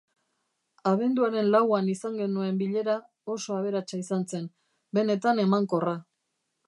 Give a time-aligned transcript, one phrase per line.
[0.91, 2.95] Abenduaren lauan izan genuen bilera
[3.35, 4.49] oso aberatsa izan zen,
[5.01, 5.95] benetan emankorra.